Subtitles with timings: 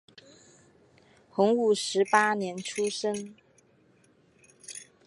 [1.29, 3.35] 洪武十八年出生。